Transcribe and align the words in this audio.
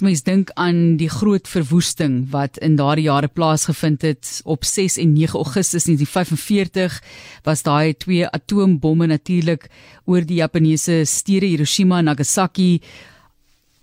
As 0.00 0.06
mens 0.06 0.22
dink 0.24 0.48
aan 0.56 0.94
die 0.96 1.10
groot 1.12 1.44
verwoesting 1.44 2.30
wat 2.32 2.56
in 2.64 2.78
daardie 2.78 3.04
jare 3.04 3.28
plaasgevind 3.28 4.00
het 4.00 4.28
op 4.48 4.64
6 4.64 4.94
en 4.96 5.10
9 5.12 5.36
Augustus 5.36 5.84
1945 5.84 6.94
was 7.44 7.62
daai 7.66 7.92
twee 7.92 8.24
atoombomme 8.24 9.10
natuurlik 9.10 9.66
oor 10.08 10.24
die 10.24 10.38
Japaneese 10.40 11.02
stede 11.04 11.50
Hiroshima 11.52 11.98
en 12.00 12.08
Nagasaki 12.08 12.80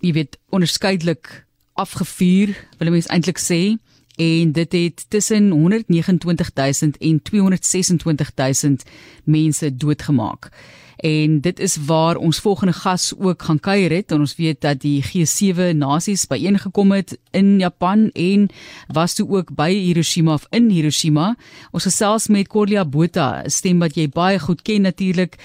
jy 0.02 0.12
weet 0.18 0.34
onderskeidelik 0.50 1.30
afgevuur 1.78 2.56
wil 2.82 2.90
mens 2.96 3.06
eintlik 3.14 3.38
sê 3.38 3.78
en 4.18 4.52
dit 4.58 4.74
het 4.74 5.06
tussen 5.14 5.52
129000 5.54 6.98
en 6.98 7.22
226000 7.22 8.82
mense 9.22 9.70
doodgemaak. 9.76 10.50
En 10.98 11.40
dit 11.40 11.60
is 11.60 11.76
waar 11.86 12.16
ons 12.16 12.40
volgende 12.40 12.72
gas 12.72 13.12
ook 13.18 13.42
gaan 13.42 13.60
kuier 13.60 13.90
het. 13.90 14.12
En 14.12 14.18
ons 14.18 14.36
weet 14.36 14.60
dat 14.60 14.80
die 14.82 14.98
G7 15.04 15.76
nasies 15.76 16.26
byeengekom 16.26 16.92
het 16.92 17.18
in 17.30 17.58
Japan 17.58 18.10
en 18.12 18.48
was 18.86 19.14
toe 19.14 19.28
ook 19.28 19.54
by 19.54 19.70
Hiroshima 19.70 20.32
of 20.32 20.46
in 20.50 20.70
Hiroshima. 20.70 21.36
Ons 21.70 21.86
gesels 21.86 22.28
met 22.28 22.48
Corlia 22.48 22.84
Botha, 22.84 23.42
'n 23.44 23.50
stem 23.50 23.78
wat 23.78 23.94
jy 23.94 24.08
baie 24.08 24.38
goed 24.38 24.62
ken 24.62 24.82
natuurlik. 24.82 25.36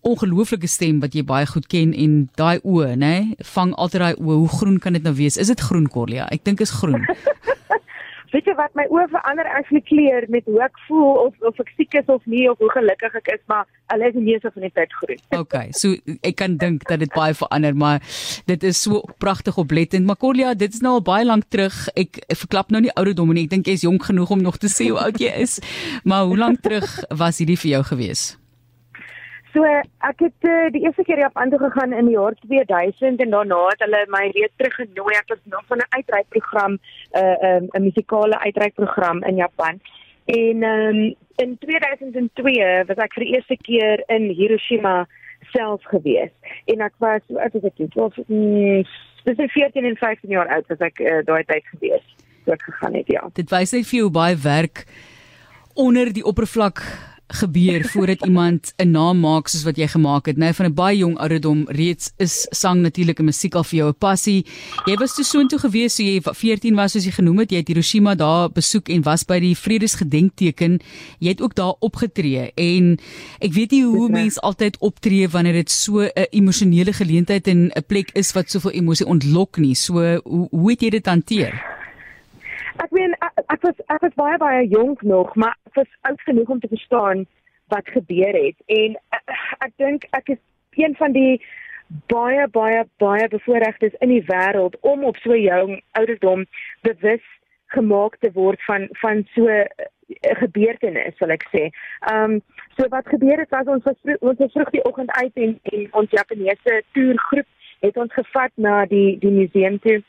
Ongelooflike 0.00 0.66
stem 0.66 1.00
wat 1.00 1.12
jy 1.14 1.24
baie 1.24 1.46
goed 1.46 1.66
ken 1.66 1.94
en 1.94 2.28
daai 2.34 2.58
oë, 2.64 2.96
nê, 2.96 3.34
vang 3.38 3.74
altyd 3.74 4.00
daai 4.00 4.14
oë. 4.14 4.34
Hoe 4.34 4.48
groen 4.48 4.78
kan 4.78 4.92
dit 4.92 5.02
nou 5.02 5.14
wees? 5.14 5.36
Is 5.36 5.46
dit 5.46 5.60
groen 5.60 5.88
Corlia? 5.88 6.26
Ek 6.30 6.44
dink 6.44 6.60
is 6.60 6.70
groen. 6.70 7.04
Weet 8.32 8.48
jy 8.48 8.54
wat 8.58 8.74
my 8.78 8.86
oë 8.90 9.08
verander 9.12 9.48
ek 9.58 9.70
kleur 9.88 10.26
met 10.32 10.46
hoe 10.48 10.62
ek 10.64 10.78
voel 10.88 11.26
of 11.26 11.48
of 11.48 11.60
ek 11.62 11.72
siek 11.76 11.94
is 12.00 12.08
of 12.12 12.24
nie 12.26 12.48
of 12.50 12.58
hoe 12.62 12.70
gelukkig 12.74 13.14
ek 13.22 13.32
is 13.36 13.42
maar 13.52 13.66
hulle 13.92 14.08
is 14.08 14.16
meeste 14.16 14.50
van 14.54 14.66
die 14.66 14.72
tyd 14.74 14.92
groen. 15.00 15.22
okay, 15.38 15.66
so 15.76 15.94
ek 16.22 16.36
kan 16.40 16.56
dink 16.56 16.86
dat 16.88 17.02
dit 17.04 17.12
baie 17.14 17.34
verander 17.36 17.76
maar 17.76 18.00
dit 18.46 18.62
is 18.64 18.82
so 18.82 19.02
pragtig 19.22 19.58
oplettend. 19.58 20.06
Makolia, 20.06 20.54
dit 20.54 20.72
is 20.72 20.82
nou 20.84 20.96
al 20.98 21.04
baie 21.06 21.26
lank 21.26 21.48
terug. 21.52 21.74
Ek, 21.98 22.22
ek 22.28 22.38
verklap 22.44 22.72
nou 22.74 22.82
nie 22.82 22.92
ouderdom 22.96 23.32
nie. 23.32 23.46
Ek 23.46 23.54
dink 23.54 23.70
jy 23.70 23.78
is 23.78 23.86
jonk 23.86 24.08
genoeg 24.10 24.34
om 24.34 24.44
nog 24.44 24.58
te 24.62 24.70
sê 24.72 24.90
hoe 24.90 25.00
oud 25.06 25.20
jy 25.20 25.32
is. 25.44 25.58
Maar 26.08 26.28
hoe 26.30 26.38
lank 26.38 26.62
terug 26.64 26.88
was 27.10 27.42
hierdie 27.42 27.60
vir 27.64 27.76
jou 27.76 27.84
gewees? 27.92 28.30
So 29.52 29.68
ek 29.68 30.22
het 30.24 30.46
uh, 30.48 30.70
die 30.72 30.80
eerste 30.86 31.04
keer 31.04 31.20
Japan 31.20 31.50
toe 31.52 31.58
gegaan 31.60 31.92
in 31.92 32.06
die 32.08 32.16
jaar 32.16 32.34
2000 32.40 33.20
en 33.20 33.34
daarna 33.34 33.58
het 33.68 33.82
hulle 33.84 34.00
my 34.08 34.22
weer 34.32 34.48
teruggenooi. 34.56 35.12
Ek 35.18 35.28
was 35.28 35.42
nog 35.44 35.66
van 35.68 35.78
'n 35.84 35.92
uitreikprogram, 35.98 36.72
'n 36.72 37.18
uh, 37.20 37.58
'n 37.60 37.68
um, 37.76 37.82
musikale 37.82 38.38
uitreikprogram 38.38 39.22
in 39.24 39.36
Japan. 39.36 39.80
En 40.24 40.62
um, 40.62 41.14
in 41.36 41.58
2002 41.58 42.84
was 42.86 42.96
ek 42.96 43.12
vir 43.12 43.24
die 43.24 43.34
eerste 43.34 43.56
keer 43.56 44.02
in 44.06 44.30
Hiroshima 44.30 45.06
self 45.52 45.84
gewees. 45.84 46.32
En 46.64 46.80
ek 46.80 46.94
was 46.98 47.20
so 47.28 47.36
oud 47.36 47.54
as 47.54 47.64
ek 47.64 47.76
dit 47.76 47.94
was, 47.94 48.16
mm, 48.26 48.84
tussen 49.24 49.48
14 49.48 49.84
en 49.84 49.96
15 49.96 50.30
jaar 50.30 50.48
oud 50.48 50.70
as 50.70 50.80
ek 50.80 51.00
uh, 51.00 51.20
daai 51.24 51.44
tyd 51.44 51.64
gewees. 51.76 52.04
So 52.44 52.52
ek 52.52 52.62
gegaan 52.62 52.94
het, 52.94 53.06
ja. 53.06 53.28
Dit 53.34 53.50
wys 53.50 53.72
net 53.72 53.86
vir 53.86 53.98
jou 53.98 54.10
baie 54.10 54.36
werk 54.36 54.86
onder 55.74 56.12
die 56.12 56.24
oppervlak 56.24 56.80
gebeur 57.32 57.84
voordat 57.84 58.26
iemand 58.26 58.72
'n 58.76 58.90
naam 58.90 59.20
maak 59.20 59.48
soos 59.48 59.62
wat 59.62 59.76
jy 59.76 59.88
gemaak 59.88 60.26
het. 60.26 60.36
Nou 60.36 60.52
van 60.54 60.66
'n 60.66 60.74
baie 60.74 60.96
jong 60.98 61.18
ouderdom 61.18 61.64
reeds 61.68 62.12
is 62.16 62.46
sang 62.50 62.80
natuurlik 62.80 63.18
en 63.18 63.24
musiek 63.24 63.54
al 63.54 63.64
vir 63.64 63.78
jou 63.78 63.88
'n 63.88 63.98
passie. 63.98 64.46
Jy 64.86 64.96
was 64.96 65.14
toe 65.14 65.24
soontoe 65.24 65.58
gewees 65.58 65.94
so 65.94 66.02
jy 66.02 66.20
14 66.20 66.74
was 66.74 66.92
soos 66.92 67.04
jy 67.04 67.10
genoem 67.10 67.38
het. 67.38 67.50
Jy 67.50 67.56
het 67.56 67.68
Hiroshima 67.68 68.14
daar 68.14 68.50
besoek 68.50 68.88
en 68.88 69.02
was 69.02 69.24
by 69.24 69.40
die 69.40 69.56
vredesgedenkteken. 69.56 70.80
Jy 71.18 71.28
het 71.28 71.40
ook 71.40 71.54
daar 71.54 71.74
opgetree 71.80 72.52
en 72.54 72.98
ek 73.40 73.52
weet 73.52 73.70
nie 73.70 73.84
hoe 73.84 74.08
mense 74.08 74.40
altyd 74.40 74.78
optree 74.78 75.28
wanneer 75.28 75.52
dit 75.52 75.70
so 75.70 76.00
'n 76.00 76.26
emosionele 76.30 76.92
geleentheid 76.92 77.46
en 77.46 77.70
'n 77.74 77.84
plek 77.86 78.10
is 78.14 78.32
wat 78.32 78.50
soveel 78.50 78.70
emosie 78.70 79.06
ontlok 79.06 79.56
nie. 79.56 79.74
So 79.74 80.20
hoe 80.24 80.48
hoe 80.50 80.70
het 80.70 80.80
jy 80.80 80.90
dit 80.90 81.06
hanteer? 81.06 81.71
Ek 82.80 82.90
meen 82.90 83.14
ek, 83.20 83.42
ek 83.52 83.62
was 83.66 83.80
ek 83.92 84.04
was 84.06 84.14
baie 84.16 84.38
baie 84.38 84.66
jonk 84.68 85.02
nog, 85.02 85.34
maar 85.34 85.56
ek 85.68 85.82
was 85.82 85.90
oud 86.08 86.20
genoeg 86.28 86.48
om 86.48 86.60
te 86.60 86.68
verstaan 86.68 87.26
wat 87.72 87.88
gebeur 87.88 88.36
het 88.36 88.56
en 88.66 88.96
ek, 89.16 89.34
ek 89.66 89.72
dink 89.76 90.06
ek 90.16 90.34
is 90.36 90.40
een 90.80 90.96
van 90.96 91.12
die 91.12 91.40
baie 92.12 92.48
baie 92.48 92.84
baie 93.02 93.28
bevoorregtes 93.28 93.96
in 94.00 94.12
die 94.14 94.24
wêreld 94.28 94.78
om 94.80 95.04
op 95.04 95.16
so 95.24 95.36
jong 95.36 95.80
ouderdom 96.00 96.46
bewus 96.88 97.24
gemaak 97.76 98.16
te 98.20 98.32
word 98.32 98.60
van 98.68 98.88
van 99.00 99.24
so 99.34 99.48
'n 99.48 99.66
uh, 99.66 100.36
gebeurtenis 100.40 101.16
sal 101.16 101.30
ek 101.30 101.44
sê. 101.52 101.68
Ehm 102.12 102.24
um, 102.24 102.42
so 102.76 102.88
wat 102.88 103.08
gebeur 103.08 103.38
het 103.38 103.50
was 103.50 103.66
ons 103.66 103.84
was 103.84 104.16
ons 104.20 104.38
was 104.38 104.52
vroeg 104.52 104.70
die 104.70 104.84
oggend 104.84 105.10
uit 105.10 105.34
en, 105.34 105.58
en 105.62 105.88
ons 105.92 106.10
Japaneese 106.10 106.82
toergroep 106.92 107.48
het 107.80 107.96
ons 107.96 108.12
gevat 108.12 108.52
na 108.54 108.84
die 108.86 109.18
die 109.18 109.30
museum 109.30 109.78
toe 109.78 110.02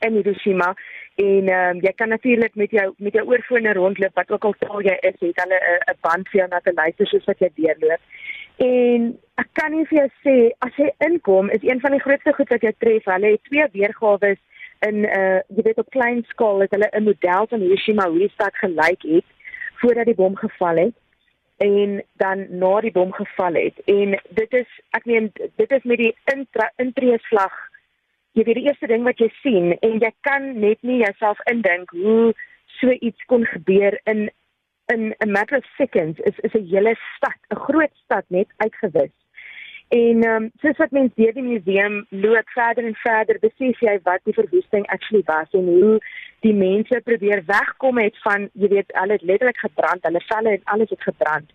in 0.00 0.12
Hiroshima 0.12 0.74
en 1.14 1.48
ehm 1.48 1.76
um, 1.76 1.80
jy 1.82 1.92
kan 1.92 2.08
natuurlik 2.08 2.54
met 2.54 2.70
jou 2.70 2.94
met 2.98 3.12
jou 3.12 3.24
oorfone 3.26 3.72
rondloop 3.72 4.14
wat 4.14 4.30
ook 4.30 4.44
al 4.44 4.54
taal 4.58 4.82
jy 4.82 4.96
is, 5.00 5.16
het 5.20 5.42
hulle 5.42 5.58
'n 5.60 5.92
'n 5.92 5.98
band 6.00 6.28
vir 6.28 6.40
jou 6.40 6.48
na 6.48 6.60
te 6.60 6.72
luister 6.72 7.06
soos 7.06 7.24
wat 7.24 7.38
jy 7.38 7.50
deurloop. 7.54 8.00
En 8.56 9.18
ek 9.34 9.48
kan 9.52 9.72
nie 9.72 9.86
vir 9.86 9.98
jou 9.98 10.10
sê 10.24 10.36
as 10.58 10.76
jy 10.76 10.90
inkom 10.98 11.50
is 11.50 11.62
een 11.62 11.80
van 11.80 11.90
die 11.90 12.00
grootste 12.00 12.32
goed 12.32 12.48
wat 12.48 12.62
jy 12.62 12.72
tref. 12.78 13.04
Hulle 13.04 13.30
het 13.30 13.44
twee 13.44 13.66
weergawe 13.72 14.36
in 14.88 15.00
'n 15.00 15.04
uh, 15.04 15.40
jy 15.56 15.62
weet 15.62 15.78
op 15.78 15.90
klein 15.90 16.24
skaal 16.28 16.60
het 16.60 16.70
hulle 16.70 16.90
'n 16.92 17.04
model 17.04 17.46
van 17.46 17.60
Hiroshima 17.60 18.08
hoe 18.08 18.18
die 18.18 18.34
stad 18.36 18.54
gelyk 18.54 19.02
het 19.02 19.24
voordat 19.80 20.04
die 20.04 20.14
bom 20.14 20.36
geval 20.36 20.76
het 20.76 20.94
en 21.56 22.02
dan 22.16 22.46
na 22.48 22.80
die 22.80 22.92
bom 22.92 23.12
geval 23.12 23.54
het. 23.54 23.76
En 23.84 24.20
dit 24.28 24.52
is 24.52 24.68
ek 24.90 25.04
meen 25.04 25.32
dit 25.56 25.70
is 25.70 25.82
met 25.82 25.98
die 25.98 26.14
intree 26.76 27.18
slag 27.18 27.69
jy 28.38 28.44
weet 28.46 28.60
die 28.60 28.68
eerste 28.68 28.86
ding 28.90 29.06
wat 29.06 29.18
jy 29.22 29.30
sien 29.40 29.72
en 29.86 29.98
jy 30.02 30.10
kan 30.26 30.52
net 30.64 30.78
nie 30.86 31.00
jouself 31.02 31.40
indink 31.50 31.90
hoe 31.90 32.32
so 32.78 32.92
iets 33.00 33.24
kon 33.32 33.46
gebeur 33.54 33.98
in 34.12 34.28
in 34.92 35.14
'n 35.24 35.30
matter 35.30 35.58
of 35.58 35.66
seconds 35.78 36.18
is 36.28 36.38
is 36.46 36.54
'n 36.54 36.66
hele 36.66 36.94
stad, 37.16 37.40
'n 37.50 37.62
groot 37.66 37.94
stad 38.04 38.24
net 38.28 38.48
uitgewis. 38.56 39.14
En 39.88 40.22
ehm 40.22 40.42
um, 40.42 40.50
soos 40.62 40.76
wat 40.76 40.90
mense 40.90 41.14
deur 41.14 41.32
die 41.32 41.42
museum 41.42 42.06
loop 42.08 42.48
verder 42.48 42.84
en 42.84 42.94
verder, 42.94 43.38
besef 43.38 43.80
jy 43.80 43.98
wat 44.02 44.20
die 44.24 44.34
verwoesting 44.34 44.86
actually 44.86 45.22
was 45.26 45.50
en 45.50 45.66
hoe 45.66 45.98
die 46.40 46.54
mense 46.54 47.00
probeer 47.04 47.42
wegkom 47.46 47.98
het 47.98 48.16
van 48.22 48.48
jy 48.52 48.68
weet, 48.68 48.92
hulle 49.00 49.12
het 49.12 49.22
letterlik 49.22 49.58
gebrand, 49.58 50.02
hulle 50.02 50.20
velle 50.20 50.50
en 50.50 50.64
alles 50.64 50.90
het 50.90 51.02
gebrand 51.02 51.50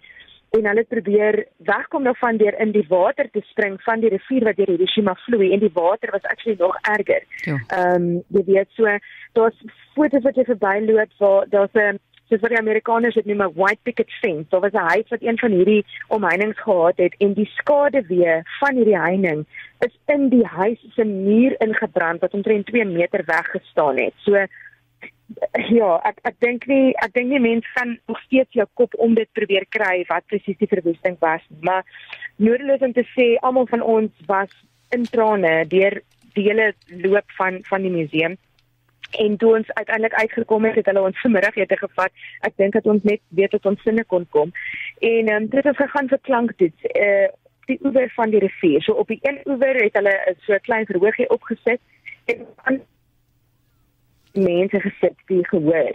en 0.58 0.68
hulle 0.70 0.84
probeer 0.84 1.46
wegkom 1.68 2.04
daarvan 2.04 2.38
deur 2.38 2.60
in 2.60 2.72
die 2.72 2.86
water 2.90 3.30
te 3.32 3.42
spring 3.52 3.78
van 3.84 4.00
die 4.00 4.10
rivier 4.14 4.48
wat 4.48 4.58
deur 4.60 4.72
Hiroshima 4.74 5.16
vloei 5.26 5.52
en 5.54 5.64
die 5.64 5.74
water 5.74 6.12
was 6.12 6.28
actually 6.32 6.58
nog 6.60 6.78
erger. 6.96 7.24
Ja. 7.46 7.60
Ehm 7.68 7.84
ja. 7.86 7.96
um, 7.96 8.24
jy 8.28 8.44
weet 8.46 8.70
so 8.78 8.98
daar's 9.34 9.64
foto's 9.96 10.24
wat 10.24 10.36
jy 10.36 10.46
verbyloop 10.48 11.12
waar 11.20 11.50
daar's 11.50 11.74
'n 11.74 12.00
soos 12.30 12.42
wat 12.42 12.54
die 12.54 12.60
Amerikaners 12.60 13.16
dit 13.16 13.26
noem 13.26 13.44
'n 13.46 13.54
white 13.54 13.84
picket 13.84 14.12
fence. 14.22 14.50
Daar 14.50 14.62
was 14.62 14.74
'n 14.74 14.90
huis 14.94 15.10
wat 15.10 15.22
een 15.22 15.40
van 15.40 15.52
hierdie 15.52 15.86
omheinings 16.08 16.60
gehad 16.60 16.98
het 16.98 17.16
en 17.18 17.34
die 17.34 17.50
skade 17.56 18.02
weer 18.08 18.42
van 18.60 18.76
hierdie 18.76 19.00
heining 19.00 19.46
is 19.80 19.94
in 20.06 20.30
die 20.30 20.46
huis 20.46 20.80
se 20.96 21.04
muur 21.04 21.56
ingebrand 21.58 22.20
wat 22.22 22.34
omtrent 22.34 22.66
2 22.66 22.86
meter 22.86 23.24
weg 23.26 23.48
gestaan 23.52 23.98
het. 23.98 24.14
So 24.16 24.46
ja, 25.80 25.92
ek 26.06 26.20
ek 26.30 26.38
dink 26.44 26.68
nie 26.70 26.94
ek 27.04 27.14
dink 27.18 27.32
nie 27.32 27.42
mense 27.42 27.68
kan 27.76 27.96
nog 28.08 28.22
steeds 28.28 28.54
jou 28.58 28.66
kop 28.80 28.94
om 29.02 29.16
dit 29.18 29.30
probeer 29.38 29.66
kry 29.70 30.04
wat 30.10 30.28
presies 30.32 30.58
die 30.62 30.70
verwoesting 30.72 31.18
was, 31.20 31.44
maar 31.62 31.84
nodeloos 32.38 32.86
om 32.86 32.94
te 32.94 33.06
sê 33.14 33.36
almal 33.42 33.68
van 33.72 33.82
ons 33.82 34.26
was 34.30 34.52
in 34.96 35.06
trane 35.10 35.54
deur 35.72 36.02
die 36.36 36.50
hele 36.50 36.74
loop 36.90 37.38
van 37.40 37.62
van 37.70 37.88
die 37.88 37.94
museum. 37.94 38.38
En 39.16 39.38
toe 39.38 39.56
ons 39.56 39.72
uiteindelik 39.74 40.14
uitgekom 40.14 40.66
het, 40.66 40.76
het 40.76 40.90
hulle 40.92 41.06
ons 41.08 41.20
vanmiddagete 41.22 41.78
gevat. 41.80 42.12
Ek 42.48 42.56
dink 42.60 42.74
dat 42.76 42.88
ons 42.90 43.04
net 43.08 43.22
weet 43.38 43.54
dat 43.56 43.66
ons 43.70 43.82
sinne 43.88 44.04
kon 44.04 44.26
kom. 44.36 44.52
En 45.00 45.32
ehm 45.32 45.44
um, 45.44 45.50
dit 45.50 45.64
het 45.64 45.82
gegaan 45.82 46.12
vir 46.12 46.24
klanktoets. 46.30 46.92
Uh 46.94 47.28
die 47.66 47.80
oewer 47.82 48.12
van 48.14 48.30
die 48.30 48.40
rivier. 48.40 48.84
So 48.86 48.94
op 49.02 49.08
die 49.10 49.18
een 49.26 49.40
oewer 49.50 49.80
het 49.82 49.96
hulle 49.98 50.14
so 50.46 50.54
'n 50.54 50.62
klein 50.68 50.86
verhoogie 50.86 51.30
opgesit 51.30 51.82
en 52.26 52.46
aan 52.64 52.82
mense 54.36 54.80
gesit 54.80 55.18
die 55.26 55.48
gehoor. 55.48 55.92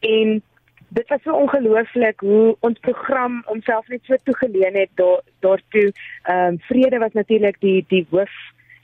En 0.00 0.42
dit 0.88 1.08
was 1.08 1.22
so 1.22 1.32
ongelooflik 1.32 2.20
hoe 2.20 2.56
ons 2.60 2.78
program 2.78 3.42
homself 3.46 3.88
net 3.88 4.00
so 4.04 4.16
toegeleen 4.22 4.74
het 4.74 4.90
daar 4.94 5.20
daartoe. 5.38 5.92
Ehm 6.22 6.46
um, 6.46 6.60
vrede 6.60 6.98
was 6.98 7.12
natuurlik 7.12 7.60
die 7.60 7.84
die 7.88 8.06
hoof 8.10 8.32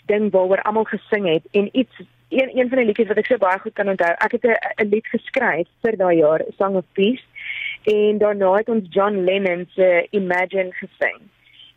ding 0.07 0.31
waaroor 0.31 0.63
almal 0.63 0.85
gesing 0.85 1.29
het 1.29 1.43
en 1.51 1.69
iets 1.73 2.01
een 2.29 2.59
een 2.59 2.69
van 2.69 2.79
die 2.79 2.87
liedjies 2.87 3.09
wat 3.09 3.17
ek 3.17 3.27
so 3.27 3.39
baie 3.39 3.59
goed 3.59 3.73
kan 3.73 3.89
onthou. 3.89 4.13
Ek 4.27 4.33
het 4.33 4.45
'n 4.45 4.89
lied 4.89 5.07
geskryf 5.07 5.69
vir 5.83 5.97
daai 5.97 6.17
jaar, 6.17 6.45
Song 6.57 6.77
of 6.77 6.85
Peace. 6.93 7.25
En 7.85 8.19
daarna 8.19 8.53
het 8.53 8.69
ons 8.69 8.87
John 8.91 9.25
Lennon 9.25 9.69
se 9.75 10.07
Imagine 10.11 10.73
gesing. 10.73 11.19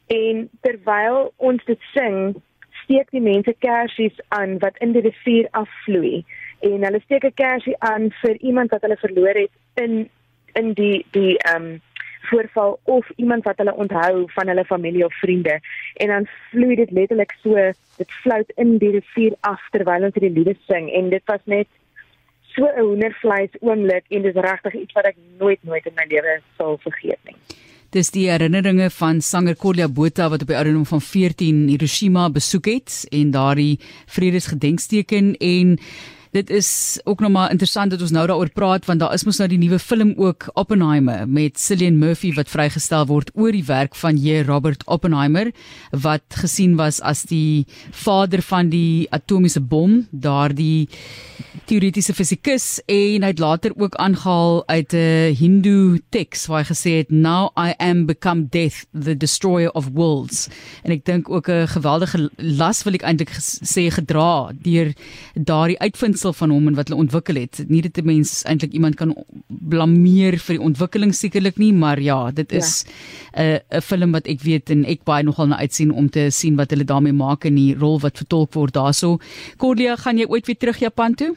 En 0.07 0.49
terwyl 0.61 1.33
ons 1.35 1.65
dit 1.65 1.81
sing, 1.93 2.35
steek 2.83 3.09
die 3.11 3.21
mense 3.21 3.55
kersies 3.59 4.19
aan 4.27 4.57
wat 4.59 4.77
in 4.77 4.91
die 4.91 5.01
rivier 5.01 5.47
afvloei 5.51 6.25
en 6.59 6.83
hulle 6.83 7.01
steek 7.03 7.23
'n 7.23 7.33
kersie 7.33 7.75
aan 7.79 8.11
vir 8.21 8.35
iemand 8.41 8.71
wat 8.71 8.81
hulle 8.81 8.97
verloor 8.97 9.35
het 9.43 9.53
in 9.73 10.09
in 10.53 10.73
die 10.73 11.05
die 11.11 11.37
ehm 11.37 11.63
um, 11.63 11.81
voorval 12.29 12.79
of 12.83 13.09
iemand 13.15 13.43
wat 13.43 13.57
hulle 13.57 13.75
onthou 13.75 14.23
van 14.27 14.47
hulle 14.47 14.65
familie 14.65 15.05
of 15.05 15.13
vriende 15.13 15.59
en 15.93 16.07
dan 16.07 16.27
vloei 16.51 16.75
dit 16.75 16.91
letterlik 16.91 17.35
so 17.43 17.55
dit 17.97 18.11
vlout 18.23 18.51
in 18.55 18.77
die 18.77 18.91
rivier 18.91 19.35
af 19.39 19.61
terwyl 19.71 20.03
ons 20.03 20.13
die 20.13 20.31
liede 20.31 20.55
sing 20.67 20.89
en 20.91 21.09
dit 21.09 21.23
was 21.25 21.43
net 21.45 21.67
so 22.55 22.65
'n 22.65 22.83
hoendervleis 22.89 23.53
oomblik 23.59 24.05
en 24.09 24.21
dis 24.21 24.41
regtig 24.49 24.73
iets 24.73 24.93
wat 24.93 25.05
ek 25.05 25.15
nooit 25.39 25.63
nooit 25.63 25.85
in 25.85 25.95
my 25.95 26.05
lewe 26.09 26.41
sal 26.57 26.77
vergeet 26.77 27.19
nie. 27.23 27.37
Dis 27.89 28.11
die 28.11 28.27
herinneringe 28.29 28.89
van 28.89 29.21
sanger 29.21 29.55
Corlia 29.55 29.87
Botha 29.87 30.29
wat 30.29 30.41
op 30.41 30.47
die 30.47 30.57
ouderdom 30.57 30.85
van 30.85 31.01
14 31.01 31.67
Hiroshima 31.67 32.29
besoek 32.29 32.65
het 32.65 33.05
en 33.11 33.31
daardie 33.31 33.79
vredesgedenkteken 34.05 35.35
en 35.37 35.77
Dit 36.31 36.49
is 36.49 36.99
ook 37.03 37.19
nog 37.19 37.31
maar 37.31 37.51
interessant 37.51 37.91
dat 37.91 38.01
ons 38.01 38.11
nou 38.11 38.27
daaroor 38.27 38.49
praat 38.49 38.85
want 38.85 38.99
daar 38.99 39.13
is 39.13 39.23
mos 39.23 39.39
nou 39.39 39.49
die 39.49 39.59
nuwe 39.61 39.79
film 39.79 40.13
ook 40.17 40.49
Oppenheimer 40.53 41.27
met 41.29 41.59
Cillian 41.59 41.97
Murphy 41.97 42.33
wat 42.35 42.49
vrygestel 42.51 43.05
word 43.07 43.31
oor 43.33 43.51
die 43.51 43.65
werk 43.65 43.95
van 43.95 44.17
J. 44.17 44.43
Robert 44.47 44.83
Oppenheimer 44.85 45.51
wat 45.91 46.39
gesien 46.41 46.75
was 46.75 46.99
as 47.01 47.23
die 47.29 47.65
vader 47.91 48.41
van 48.41 48.69
die 48.69 49.07
atomiese 49.11 49.61
bom, 49.61 50.07
daardie 50.11 50.89
teoretiese 51.67 52.13
fisikus 52.13 52.81
en 52.87 53.23
hy 53.23 53.31
het 53.31 53.39
later 53.39 53.71
ook 53.77 53.95
aangehaal 53.95 54.63
uit 54.67 54.93
'n 54.93 55.35
Hindu 55.39 55.99
teks 56.09 56.47
waar 56.47 56.63
hy 56.63 56.73
gesê 56.73 56.91
het 56.97 57.09
now 57.11 57.51
I 57.55 57.73
am 57.79 58.05
become 58.05 58.47
death 58.49 58.85
the 58.91 59.15
destroyer 59.15 59.71
of 59.71 59.89
worlds 59.93 60.49
en 60.83 60.91
ek 60.91 61.05
dink 61.05 61.29
ook 61.29 61.47
'n 61.47 61.67
geweldige 61.67 62.29
las 62.35 62.83
wil 62.83 62.93
ek 62.93 63.03
eintlik 63.03 63.31
sê 63.63 63.87
gedra 63.91 64.51
deur 64.51 64.93
daardie 65.33 65.79
uitvind 65.79 66.17
beginsel 66.17 66.33
van 66.33 66.49
hom 66.49 66.67
en 66.67 66.75
wat 66.75 66.89
hulle 66.89 67.01
ontwikkel 67.01 67.37
het. 67.37 67.63
Nie 67.69 67.81
dit 67.81 67.97
'n 67.97 68.05
mens 68.05 68.43
eintlik 68.45 68.73
iemand 68.73 68.95
kan 68.95 69.13
blameer 69.47 70.37
vir 70.39 70.57
die 70.57 70.65
ontwikkeling 70.65 71.13
sekerlik 71.13 71.57
nie, 71.57 71.73
maar 71.73 71.99
ja, 71.99 72.31
dit 72.31 72.51
is 72.51 72.85
'n 73.33 73.41
ja. 73.41 73.59
'n 73.71 73.81
film 73.81 74.11
wat 74.11 74.27
ek 74.27 74.41
weet 74.41 74.69
en 74.69 74.85
ek 74.85 75.03
baie 75.03 75.23
nogal 75.23 75.47
na 75.47 75.57
uitsien 75.57 75.91
om 75.91 76.09
te 76.09 76.29
sien 76.29 76.55
wat 76.55 76.69
hulle 76.69 76.83
daarmee 76.83 77.13
maak 77.13 77.45
in 77.45 77.55
die 77.55 77.75
rol 77.75 77.99
wat 77.99 78.17
vertolk 78.17 78.53
word 78.53 78.73
daarso. 78.73 79.19
Cordia, 79.57 79.95
gaan 79.95 80.17
jy 80.17 80.25
ooit 80.25 80.45
weer 80.45 80.57
terug 80.57 80.79
Japan 80.79 81.13
toe? 81.13 81.35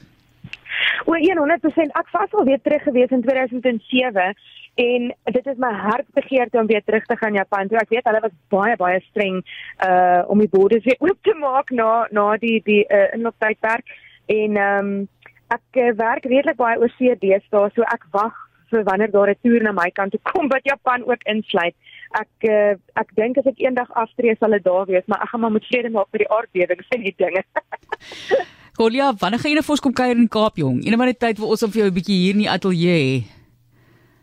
O, 1.06 1.14
100%. 1.14 1.94
Ek 2.00 2.11
was 2.12 2.32
al 2.32 2.44
weer 2.44 2.61
terug 2.62 2.82
gewees 2.82 3.11
in 3.11 3.23
2007 3.23 4.35
en 4.75 5.14
dit 5.25 5.47
is 5.47 5.56
my 5.56 5.73
hartbegeerte 5.73 6.58
om 6.58 6.67
weer 6.67 6.82
terug 6.85 7.05
te 7.05 7.17
gaan 7.17 7.35
Japan. 7.35 7.69
Toe 7.69 7.79
ek 7.81 7.94
weet 7.94 8.06
hulle 8.08 8.20
was 8.25 8.37
baie 8.52 8.76
baie 8.81 9.00
streng 9.08 9.41
uh 9.87 10.23
om 10.32 10.38
die 10.38 10.50
borders 10.52 10.85
weer 10.85 11.00
oop 11.00 11.19
te 11.26 11.35
maak 11.38 11.70
na 11.70 12.06
na 12.11 12.37
die 12.37 12.61
die 12.64 12.85
uh, 12.88 13.08
inlooptydperk 13.17 13.97
en 14.26 14.56
ehm 14.56 14.93
um, 14.93 15.08
ek 15.50 15.81
uh, 15.82 15.91
werk 15.99 16.29
redelik 16.31 16.61
baie 16.61 16.79
oor 16.79 16.93
see 16.97 17.17
deesdae 17.25 17.73
so 17.75 17.87
ek 17.97 18.06
wag 18.14 18.37
vir 18.70 18.85
wanneer 18.87 19.11
daar 19.11 19.31
'n 19.31 19.43
toer 19.43 19.62
na 19.62 19.73
my 19.73 19.91
kant 19.91 20.12
toe 20.12 20.20
kom 20.32 20.49
wat 20.49 20.64
Japan 20.73 21.05
ook 21.11 21.26
insluit. 21.35 21.75
Ek 22.20 22.49
uh, 22.50 22.75
ek 23.02 23.11
dink 23.17 23.38
as 23.38 23.47
ek 23.47 23.58
eendag 23.58 23.91
aftree 24.05 24.37
sal 24.38 24.56
dit 24.56 24.64
daar 24.64 24.87
wees, 24.87 25.06
maar 25.06 25.23
ek 25.23 25.29
gaan 25.32 25.41
maar 25.41 25.56
met 25.58 25.67
vrede 25.67 25.91
maak 25.91 26.08
met 26.12 26.23
die 26.25 26.32
aardbewings 26.37 26.88
en 26.94 27.02
die 27.02 27.14
dinge. 27.17 27.44
Kolia, 28.81 29.11
wanneer 29.21 29.43
gaan 29.43 29.53
jy 29.53 29.56
na 29.59 29.61
nou 29.61 29.75
ons 29.75 29.82
kom 29.85 29.93
kuier 29.93 30.17
in 30.17 30.29
Kaap 30.32 30.56
jong? 30.56 30.79
Eendag 30.81 31.11
net 31.11 31.19
tyd 31.21 31.37
vir 31.37 31.50
ons 31.53 31.62
om 31.67 31.73
vir 31.73 31.82
jou 31.82 31.88
'n 31.91 31.97
bietjie 31.99 32.17
hier 32.17 32.32
in 32.32 32.41
die 32.41 32.49
ateljee 32.49 32.97
hê. 32.97 33.17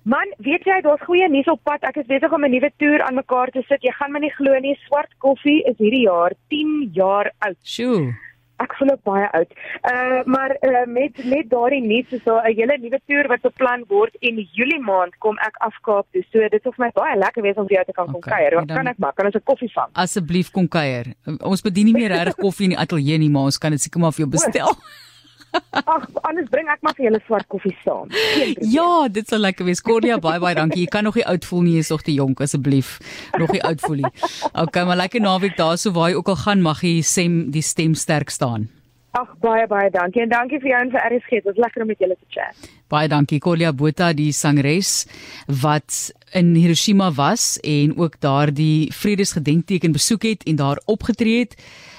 Man, 0.01 0.33
weet 0.41 0.65
jy, 0.65 0.81
daar's 0.81 1.05
goeie 1.05 1.29
nuus 1.29 1.51
op 1.53 1.61
pad. 1.63 1.83
Ek 1.83 1.97
is 2.01 2.09
besig 2.09 2.33
om 2.33 2.43
'n 2.43 2.49
nuwe 2.49 2.71
toer 2.79 3.05
aan 3.05 3.21
mekaar 3.21 3.51
te 3.53 3.61
sit. 3.69 3.83
Jy 3.83 3.93
gaan 3.93 4.11
my 4.11 4.19
nie 4.19 4.33
glo 4.33 4.57
nie, 4.59 4.73
Swart 4.87 5.13
Koffie 5.19 5.61
is 5.69 5.77
hierdie 5.77 6.09
jaar 6.09 6.33
10 6.49 6.89
jaar 6.93 7.29
oud. 7.45 7.57
Sjoe 7.63 8.17
ek 8.63 8.75
voel 8.77 8.91
ook 8.95 9.03
baie 9.03 9.27
oud. 9.39 9.51
Uh 9.91 10.21
maar 10.25 10.55
uh, 10.61 10.85
met 10.85 11.23
met 11.25 11.49
daardie 11.49 11.81
nuus 11.81 12.11
is 12.17 12.23
daar 12.23 12.43
'n 12.49 12.55
hele 12.55 12.77
nuwe 12.81 12.99
toer 13.07 13.27
wat 13.27 13.41
beplan 13.41 13.83
word 13.87 14.15
en 14.19 14.47
Julie 14.51 14.81
maand 14.81 15.17
kom 15.17 15.37
ek 15.37 15.55
af 15.67 15.75
Kaap 15.81 16.05
toe. 16.11 16.23
So 16.31 16.39
dit 16.39 16.65
is 16.65 16.75
vir 16.75 16.85
my 16.85 16.91
baie 16.93 17.17
lekker 17.17 17.41
wees 17.43 17.55
om 17.55 17.67
vir 17.67 17.77
jou 17.77 17.85
te 17.85 17.91
kan 17.91 18.07
okay, 18.07 18.13
kom 18.13 18.31
kuier. 18.31 18.55
Wat 18.55 18.67
kan 18.77 18.87
ek 18.87 18.97
maak? 18.97 19.15
Kan 19.15 19.25
ons 19.25 19.35
'n 19.35 19.43
koffie 19.43 19.71
vang? 19.73 19.89
Asseblief 19.93 20.51
kom 20.51 20.67
kuier. 20.67 21.05
Ons 21.41 21.61
bedien 21.61 21.85
nie 21.85 21.93
meer 21.93 22.09
regtig 22.09 22.35
koffie 22.35 22.63
in 22.69 22.75
die 22.75 22.83
ateljee 22.85 23.17
nie, 23.17 23.29
maar 23.29 23.43
ons 23.43 23.57
kan 23.57 23.71
dit 23.71 23.81
seker 23.81 23.99
maar 23.99 24.11
vir 24.11 24.25
jou 24.25 24.31
bestel. 24.31 24.71
Ag, 25.71 26.07
anders 26.27 26.49
bring 26.51 26.69
ek 26.71 26.81
maar 26.85 26.95
vir 26.97 27.07
julle 27.07 27.19
swart 27.25 27.47
koffie 27.51 27.75
saam. 27.83 28.11
Ja, 28.61 29.07
dit 29.11 29.27
sal 29.29 29.43
lekker 29.45 29.67
wees. 29.67 29.81
Cordia, 29.85 30.17
baie 30.21 30.41
baie 30.43 30.55
dankie. 30.57 30.83
Jy 30.85 30.93
kan 30.93 31.07
nog 31.07 31.17
nie 31.19 31.25
oud 31.27 31.45
voel 31.47 31.63
nie, 31.67 31.75
jy's 31.79 31.91
nog 31.93 32.03
te 32.05 32.15
jonk 32.15 32.41
asseblief. 32.45 32.97
Nog 33.39 33.53
nie 33.55 33.63
oud 33.63 33.83
voel 33.85 34.01
nie. 34.03 34.13
Okay, 34.51 34.85
maar 34.87 34.99
lekker 34.99 35.23
naweek 35.23 35.57
daarso 35.59 35.93
waar 35.95 36.11
jy 36.11 36.19
ook 36.19 36.33
al 36.33 36.41
gaan, 36.45 36.65
mag 36.65 36.83
jy 36.85 36.99
sem 37.05 37.45
die 37.53 37.65
stem 37.65 37.95
sterk 37.95 38.33
staan. 38.33 38.67
Ag 39.17 39.29
baie 39.41 39.65
baie 39.69 39.89
dankie 39.89 40.21
en 40.21 40.29
dankie 40.29 40.59
vir 40.61 40.73
jou 40.73 40.79
en 40.83 40.91
vir 40.93 41.05
RSG. 41.09 41.39
Dit 41.39 41.47
was 41.49 41.61
lekker 41.63 41.83
om 41.85 41.89
met 41.89 42.01
julle 42.03 42.17
te 42.19 42.27
chat. 42.35 42.69
Baie 42.91 43.09
dankie 43.09 43.39
Kolia 43.41 43.71
Botha, 43.73 44.11
die 44.13 44.29
sangeres 44.35 45.07
wat 45.63 46.11
in 46.37 46.53
Hiroshima 46.55 47.09
was 47.15 47.55
en 47.63 47.95
ook 47.97 48.19
daardie 48.21 48.91
vredesgedenkteken 48.93 49.95
besoek 49.95 50.27
het 50.27 50.43
en 50.45 50.59
daar 50.59 50.81
opgetree 50.85 51.45
het 51.45 51.55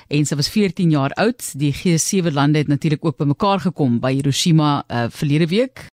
en 0.09 0.25
sy 0.27 0.37
was 0.39 0.49
14 0.49 0.91
jaar 0.91 1.13
oud. 1.21 1.45
Die 1.61 1.73
G7 1.75 2.33
lande 2.33 2.59
het 2.63 2.69
natuurlik 2.69 3.05
ook 3.05 3.21
bymekaar 3.21 3.61
gekom 3.69 4.01
by 4.01 4.15
Hiroshima 4.17 4.83
uh, 4.89 5.07
verlede 5.13 5.49
week 5.53 5.85